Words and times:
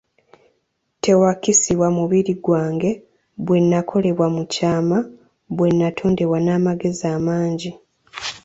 Tewakisibwa 1.03 1.87
mubiri 1.97 2.33
gwange, 2.43 2.91
bwe 3.45 3.57
nnakolebwa 3.63 4.27
mu 4.35 4.43
kyama, 4.53 4.99
bwe 5.55 5.67
nnatondebwa 5.71 6.37
n'amagezi 6.45 7.05
amangi. 7.17 7.71